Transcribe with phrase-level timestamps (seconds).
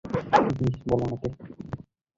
[0.33, 1.27] কী জিনিস বলো আমাকে।